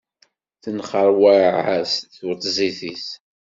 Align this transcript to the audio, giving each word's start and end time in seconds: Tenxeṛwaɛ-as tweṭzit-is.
Tenxeṛwaɛ-as 0.63 1.91
tweṭzit-is. 2.15 3.07